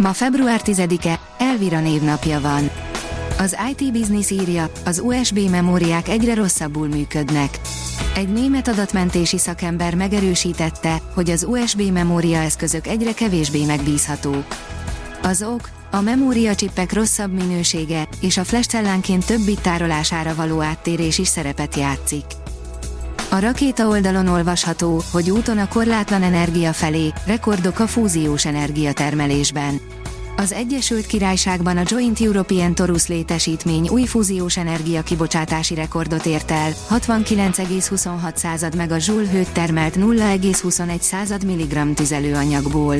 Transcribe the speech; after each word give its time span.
Ma 0.00 0.12
február 0.12 0.60
10-e, 0.64 1.20
Elvira 1.38 1.80
névnapja 1.80 2.40
van. 2.40 2.70
Az 3.38 3.56
IT 3.70 3.92
Business 3.92 4.30
írja, 4.30 4.70
az 4.84 5.00
USB 5.04 5.38
memóriák 5.38 6.08
egyre 6.08 6.34
rosszabbul 6.34 6.88
működnek. 6.88 7.60
Egy 8.14 8.28
német 8.28 8.68
adatmentési 8.68 9.38
szakember 9.38 9.94
megerősítette, 9.94 11.02
hogy 11.14 11.30
az 11.30 11.44
USB 11.44 11.80
memória 11.92 12.38
eszközök 12.38 12.86
egyre 12.86 13.12
kevésbé 13.12 13.64
megbízhatók. 13.64 14.44
Az 15.22 15.42
ok, 15.42 15.68
a 15.90 16.00
memóriacsippek 16.00 16.92
rosszabb 16.92 17.32
minősége 17.32 18.08
és 18.20 18.36
a 18.36 18.44
flash 18.44 18.68
cellánként 18.68 19.32
tárolására 19.62 20.34
való 20.34 20.60
áttérés 20.60 21.18
is 21.18 21.28
szerepet 21.28 21.76
játszik. 21.76 22.24
A 23.32 23.38
rakéta 23.38 23.88
oldalon 23.88 24.28
olvasható, 24.28 25.02
hogy 25.12 25.30
úton 25.30 25.58
a 25.58 25.68
korlátlan 25.68 26.22
energia 26.22 26.72
felé, 26.72 27.12
rekordok 27.26 27.78
a 27.78 27.86
fúziós 27.86 28.46
energiatermelésben. 28.46 29.80
Az 30.36 30.52
Egyesült 30.52 31.06
Királyságban 31.06 31.76
a 31.76 31.82
Joint 31.84 32.20
European 32.20 32.74
Torus 32.74 33.06
létesítmény 33.06 33.88
új 33.88 34.04
fúziós 34.04 34.56
energia 34.56 35.02
kibocsátási 35.02 35.74
rekordot 35.74 36.26
ért 36.26 36.50
el, 36.50 36.72
69,26 36.90 38.76
megajoule 38.76 39.30
hőt 39.30 39.52
termelt 39.52 39.94
0,21 39.96 41.46
mg 41.46 41.94
tüzelőanyagból. 41.94 42.96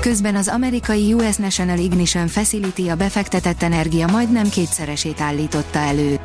Közben 0.00 0.36
az 0.36 0.48
amerikai 0.48 1.12
US 1.12 1.36
National 1.36 1.78
Ignition 1.78 2.26
Facility 2.26 2.88
a 2.88 2.96
befektetett 2.96 3.62
energia 3.62 4.06
majdnem 4.06 4.48
kétszeresét 4.48 5.20
állította 5.20 5.78
elő. 5.78 6.20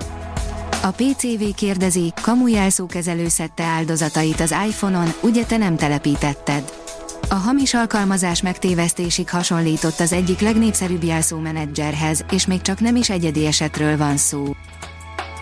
A 0.87 0.91
PCV 0.91 1.43
kérdezi, 1.55 2.13
kamu 2.21 2.47
jelszókezelő 2.47 3.27
szedte 3.27 3.63
áldozatait 3.63 4.39
az 4.39 4.55
iPhone-on, 4.67 5.13
ugye 5.21 5.45
te 5.45 5.57
nem 5.57 5.75
telepítetted? 5.75 6.73
A 7.29 7.33
hamis 7.33 7.73
alkalmazás 7.73 8.41
megtévesztésig 8.41 9.29
hasonlított 9.29 9.99
az 9.99 10.11
egyik 10.11 10.39
legnépszerűbb 10.39 11.03
jelszómenedzserhez, 11.03 12.25
és 12.31 12.45
még 12.45 12.61
csak 12.61 12.79
nem 12.79 12.95
is 12.95 13.09
egyedi 13.09 13.45
esetről 13.45 13.97
van 13.97 14.17
szó. 14.17 14.55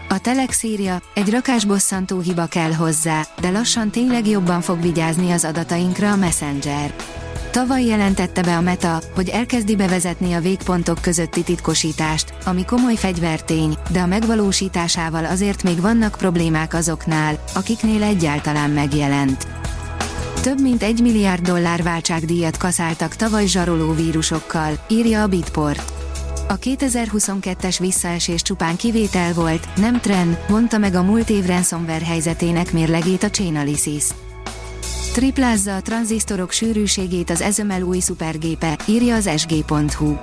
A 0.10 0.20
Telex 0.20 0.64
írja, 0.64 1.02
egy 1.14 1.30
rakás 1.30 1.66
bosszantó 1.66 2.20
hiba 2.20 2.46
kell 2.46 2.74
hozzá, 2.74 3.26
de 3.42 3.50
lassan 3.50 3.90
tényleg 3.90 4.28
jobban 4.28 4.62
fog 4.62 4.82
vigyázni 4.82 5.32
az 5.32 5.46
adatainkra 5.46 6.12
a 6.12 6.16
Messenger. 6.16 6.94
Tavaly 7.56 7.86
jelentette 7.86 8.42
be 8.42 8.58
a 8.58 8.61
Meta, 8.61 9.02
hogy 9.14 9.30
elkezdi 9.30 9.75
bevezetni 9.75 10.34
a 10.34 10.39
végpontok 10.39 11.02
közötti 11.02 11.44
titkosítást, 11.44 12.34
ami 12.45 12.66
komoly 12.66 12.95
fegyvertény, 12.95 13.78
de 13.92 14.00
a 14.00 14.06
megvalósításával 14.06 15.25
azért 15.25 15.64
még 15.64 15.81
vannak 15.81 16.16
problémák 16.17 16.73
azoknál, 16.73 17.44
akiknél 17.53 18.03
egyáltalán 18.03 18.70
megjelent. 18.70 19.47
Több 20.42 20.62
mint 20.62 20.84
egy 20.84 21.02
milliárd 21.02 21.45
dollár 21.45 21.84
váltságdíjat 21.84 22.58
kaszáltak 22.58 23.16
tavaly 23.16 23.45
zsaroló 23.45 23.94
vírusokkal, 23.94 24.86
írja 24.90 25.22
a 25.22 25.28
Bitport. 25.28 25.94
A 26.47 26.59
2022-es 26.59 27.75
visszaesés 27.80 28.42
csupán 28.42 28.75
kivétel 28.75 29.34
volt, 29.34 29.67
nem 29.75 30.00
trend, 30.00 30.38
mondta 30.50 30.78
meg 30.78 30.96
a 30.96 31.03
múlt 31.03 31.30
év 31.30 31.46
ransomware 31.46 32.06
helyzetének 32.06 32.72
mérlegét 32.72 33.24
a 33.24 33.30
Chainalysis. 33.30 34.03
Triplázza 35.16 35.76
a 35.76 35.81
tranzisztorok 35.81 36.52
sűrűségét 36.52 37.30
az 37.30 37.42
Ezemel 37.42 37.81
új 37.81 38.00
szupergépe, 38.00 38.78
írja 38.88 39.16
az 39.16 39.30
sg.hu. 39.38 40.16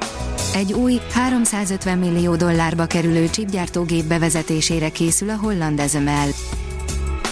Egy 0.54 0.72
új, 0.72 1.00
350 1.12 1.98
millió 1.98 2.36
dollárba 2.36 2.86
kerülő 2.86 3.28
chipgyártógép 3.30 4.04
bevezetésére 4.04 4.88
készül 4.88 5.30
a 5.30 5.36
holland 5.36 5.80
Ezemel. 5.80 6.28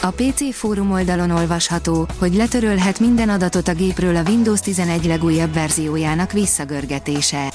A 0.03 0.10
PC 0.10 0.54
fórum 0.54 0.91
oldalon 0.91 1.31
olvasható, 1.31 2.06
hogy 2.19 2.34
letörölhet 2.34 3.00
minden 3.00 3.28
adatot 3.28 3.69
a 3.69 3.75
gépről 3.75 4.16
a 4.16 4.22
Windows 4.26 4.60
11 4.60 5.06
legújabb 5.06 5.53
verziójának 5.53 6.32
visszagörgetése. 6.32 7.53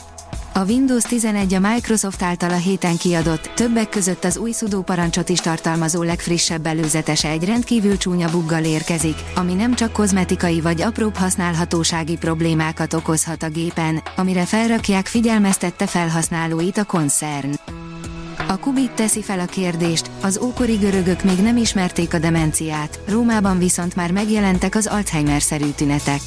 A 0.57 0.65
Windows 0.65 1.03
11 1.03 1.53
a 1.53 1.59
Microsoft 1.59 2.21
által 2.21 2.49
a 2.49 2.55
héten 2.55 2.97
kiadott, 2.97 3.51
többek 3.55 3.89
között 3.89 4.23
az 4.23 4.37
új 4.37 4.51
sudo 4.51 4.81
parancsot 4.81 5.29
is 5.29 5.39
tartalmazó 5.39 6.03
legfrissebb 6.03 6.65
előzetese 6.65 7.29
egy 7.29 7.45
rendkívül 7.45 7.97
csúnya 7.97 8.29
buggal 8.29 8.63
érkezik, 8.63 9.15
ami 9.35 9.53
nem 9.53 9.73
csak 9.73 9.91
kozmetikai 9.91 10.61
vagy 10.61 10.81
apróbb 10.81 11.15
használhatósági 11.15 12.17
problémákat 12.17 12.93
okozhat 12.93 13.43
a 13.43 13.49
gépen, 13.49 14.03
amire 14.15 14.45
felrakják 14.45 15.05
figyelmeztette 15.05 15.87
felhasználóit 15.87 16.77
a 16.77 16.83
koncern. 16.83 17.53
A 18.47 18.57
Kubit 18.57 18.91
teszi 18.91 19.21
fel 19.21 19.39
a 19.39 19.45
kérdést, 19.45 20.09
az 20.21 20.37
ókori 20.37 20.75
görögök 20.75 21.23
még 21.23 21.37
nem 21.37 21.57
ismerték 21.57 22.13
a 22.13 22.19
demenciát, 22.19 22.99
Rómában 23.07 23.57
viszont 23.57 23.95
már 23.95 24.11
megjelentek 24.11 24.75
az 24.75 24.87
Alzheimer-szerű 24.87 25.69
tünetek. 25.69 26.21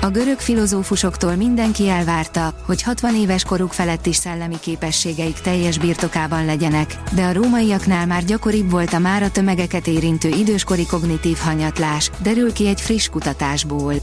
A 0.00 0.10
görög 0.10 0.38
filozófusoktól 0.38 1.34
mindenki 1.34 1.88
elvárta, 1.88 2.54
hogy 2.66 2.82
60 2.82 3.14
éves 3.14 3.44
koruk 3.44 3.72
felett 3.72 4.06
is 4.06 4.16
szellemi 4.16 4.60
képességeik 4.60 5.40
teljes 5.40 5.78
birtokában 5.78 6.44
legyenek, 6.44 6.96
de 7.12 7.24
a 7.24 7.32
rómaiaknál 7.32 8.06
már 8.06 8.24
gyakoribb 8.24 8.70
volt 8.70 8.92
a 8.92 8.98
már 8.98 9.22
a 9.22 9.30
tömegeket 9.30 9.86
érintő 9.86 10.28
időskori 10.28 10.86
kognitív 10.86 11.36
hanyatlás, 11.36 12.10
derül 12.22 12.52
ki 12.52 12.66
egy 12.66 12.80
friss 12.80 13.08
kutatásból. 13.08 13.94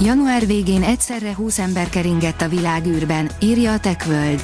Január 0.00 0.46
végén 0.46 0.82
egyszerre 0.82 1.34
20 1.34 1.58
ember 1.58 1.88
keringett 1.88 2.40
a 2.40 2.48
világűrben, 2.48 3.30
írja 3.40 3.72
a 3.72 3.80
TechWorld. 3.80 4.42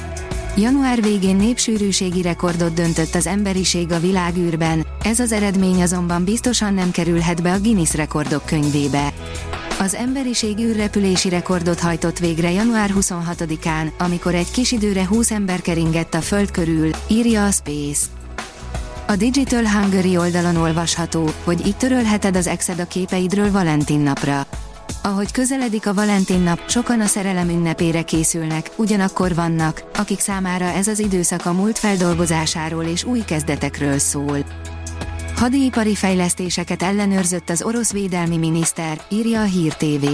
Január 0.57 1.01
végén 1.01 1.35
népsűrűségi 1.35 2.21
rekordot 2.21 2.73
döntött 2.73 3.15
az 3.15 3.27
emberiség 3.27 3.91
a 3.91 3.99
világűrben, 3.99 4.85
ez 5.03 5.19
az 5.19 5.31
eredmény 5.31 5.81
azonban 5.81 6.23
biztosan 6.23 6.73
nem 6.73 6.91
kerülhet 6.91 7.41
be 7.41 7.53
a 7.53 7.59
Guinness 7.59 7.93
rekordok 7.93 8.45
könyvébe. 8.45 9.13
Az 9.79 9.95
emberiség 9.95 10.59
űrrepülési 10.59 11.29
rekordot 11.29 11.79
hajtott 11.79 12.19
végre 12.19 12.51
január 12.51 12.91
26-án, 12.99 13.97
amikor 13.97 14.35
egy 14.35 14.51
kis 14.51 14.71
időre 14.71 15.07
20 15.07 15.31
ember 15.31 15.61
keringett 15.61 16.13
a 16.13 16.21
Föld 16.21 16.51
körül, 16.51 16.89
írja 17.07 17.45
a 17.45 17.51
Space. 17.51 18.05
A 19.07 19.15
Digital 19.15 19.67
Hungary 19.69 20.17
oldalon 20.17 20.55
olvasható, 20.55 21.29
hogy 21.43 21.67
itt 21.67 21.77
törölheted 21.77 22.35
az 22.35 22.47
exed 22.47 22.79
a 22.79 22.87
képeidről 22.87 23.51
Valentin 23.51 23.99
napra. 23.99 24.45
Ahogy 25.03 25.31
közeledik 25.31 25.87
a 25.87 25.93
Valentin 25.93 26.39
nap, 26.39 26.69
sokan 26.69 27.01
a 27.01 27.05
szerelem 27.05 27.49
ünnepére 27.49 28.01
készülnek, 28.01 28.71
ugyanakkor 28.75 29.35
vannak, 29.35 29.83
akik 29.95 30.19
számára 30.19 30.65
ez 30.65 30.87
az 30.87 30.99
időszak 30.99 31.45
a 31.45 31.53
múlt 31.53 31.77
feldolgozásáról 31.77 32.83
és 32.83 33.03
új 33.03 33.19
kezdetekről 33.19 33.97
szól. 33.99 34.37
Hadipari 35.37 35.95
fejlesztéseket 35.95 36.83
ellenőrzött 36.83 37.49
az 37.49 37.61
orosz 37.61 37.91
védelmi 37.91 38.37
miniszter, 38.37 39.01
írja 39.09 39.41
a 39.41 39.43
Hír 39.43 39.73
TV. 39.73 40.05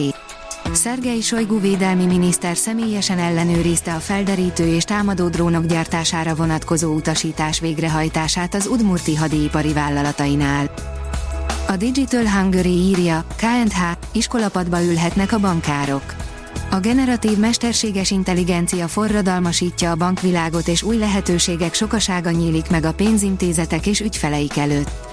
Szergei 0.72 1.22
Sojgu 1.22 1.60
védelmi 1.60 2.06
miniszter 2.06 2.58
személyesen 2.58 3.20
ellenőrizte 3.20 3.94
a 3.94 4.00
felderítő 4.00 4.68
és 4.68 4.84
támadó 4.84 5.28
drónok 5.28 5.66
gyártására 5.66 6.36
vonatkozó 6.36 6.94
utasítás 6.94 7.60
végrehajtását 7.60 8.54
az 8.54 8.68
Udmurti 8.68 9.16
hadipari 9.16 9.74
vállalatainál. 9.74 10.74
A 11.68 11.76
Digital 11.76 12.30
Hungary 12.30 12.78
írja, 12.78 13.26
KNH, 13.36 13.82
iskolapadba 14.12 14.84
ülhetnek 14.84 15.32
a 15.32 15.40
bankárok. 15.40 16.04
A 16.72 16.80
generatív 16.80 17.38
mesterséges 17.38 18.12
intelligencia 18.12 18.88
forradalmasítja 18.88 19.92
a 19.92 19.96
bankvilágot 19.96 20.68
és 20.68 20.84
új 20.84 20.98
lehetőségek 20.98 21.74
sokasága 21.74 22.32
nyílik 22.32 22.70
meg 22.70 22.86
a 22.86 22.94
pénzintézetek 22.94 23.88
és 23.88 24.00
ügyfeleik 24.00 24.58
előtt. 24.58 25.13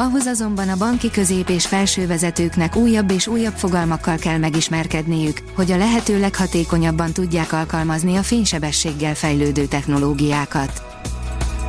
Ahhoz 0.00 0.26
azonban 0.26 0.68
a 0.68 0.76
banki 0.76 1.10
közép- 1.10 1.48
és 1.48 1.66
felsővezetőknek 1.66 2.76
újabb 2.76 3.10
és 3.10 3.26
újabb 3.26 3.54
fogalmakkal 3.56 4.16
kell 4.16 4.38
megismerkedniük, 4.38 5.38
hogy 5.54 5.70
a 5.72 5.76
lehető 5.76 6.20
leghatékonyabban 6.20 7.12
tudják 7.12 7.52
alkalmazni 7.52 8.16
a 8.16 8.22
fénysebességgel 8.22 9.14
fejlődő 9.14 9.66
technológiákat. 9.66 10.82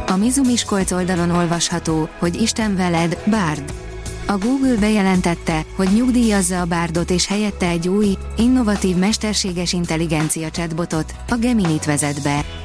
A 0.07 0.15
Mizu 0.15 0.43
Miskolc 0.43 0.91
oldalon 0.91 1.29
olvasható, 1.29 2.09
hogy 2.19 2.41
Isten 2.41 2.75
veled, 2.75 3.17
Bárd. 3.25 3.73
A 4.25 4.37
Google 4.37 4.75
bejelentette, 4.79 5.65
hogy 5.75 5.89
nyugdíjazza 5.93 6.61
a 6.61 6.65
Bárdot 6.65 7.09
és 7.09 7.27
helyette 7.27 7.67
egy 7.67 7.87
új, 7.87 8.17
innovatív 8.37 8.95
mesterséges 8.95 9.73
intelligencia 9.73 10.49
chatbotot, 10.49 11.15
a 11.29 11.35
Gemini-t 11.35 11.85
vezet 11.85 12.21
be. 12.21 12.58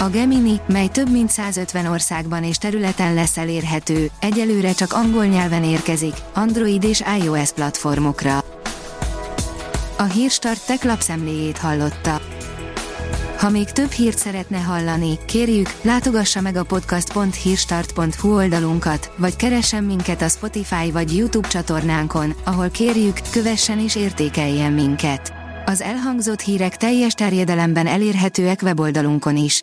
A 0.00 0.08
Gemini, 0.08 0.60
mely 0.66 0.88
több 0.88 1.10
mint 1.10 1.30
150 1.30 1.86
országban 1.86 2.44
és 2.44 2.56
területen 2.56 3.14
lesz 3.14 3.36
elérhető, 3.36 4.10
egyelőre 4.20 4.72
csak 4.72 4.92
angol 4.92 5.24
nyelven 5.24 5.64
érkezik, 5.64 6.14
Android 6.34 6.84
és 6.84 7.02
iOS 7.22 7.52
platformokra. 7.52 8.44
A 9.98 10.02
Hírstart 10.02 10.66
tech 10.66 10.86
lapszemléjét 10.86 11.58
hallotta. 11.58 12.20
Ha 13.38 13.48
még 13.48 13.70
több 13.70 13.90
hírt 13.90 14.18
szeretne 14.18 14.58
hallani, 14.58 15.18
kérjük, 15.26 15.74
látogassa 15.82 16.40
meg 16.40 16.56
a 16.56 16.64
podcast.hírstart.hu 16.64 18.34
oldalunkat, 18.34 19.12
vagy 19.16 19.36
keressen 19.36 19.84
minket 19.84 20.22
a 20.22 20.28
Spotify 20.28 20.90
vagy 20.92 21.16
YouTube 21.16 21.48
csatornánkon, 21.48 22.34
ahol 22.44 22.68
kérjük, 22.68 23.18
kövessen 23.30 23.78
és 23.78 23.96
értékeljen 23.96 24.72
minket. 24.72 25.32
Az 25.66 25.80
elhangzott 25.80 26.40
hírek 26.40 26.76
teljes 26.76 27.12
terjedelemben 27.12 27.86
elérhetőek 27.86 28.62
weboldalunkon 28.62 29.36
is. 29.36 29.62